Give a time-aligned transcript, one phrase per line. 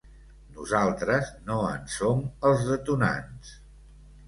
[0.53, 3.55] Nosaltres no en som els detonants.